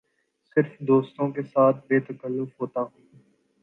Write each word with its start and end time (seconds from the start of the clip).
صرف 0.57 0.79
دوستوں 0.81 1.29
کے 1.31 1.41
ساتھ 1.43 1.85
بے 1.87 1.99
تکلف 2.07 2.61
ہوتا 2.61 2.81
ہوں 2.81 3.19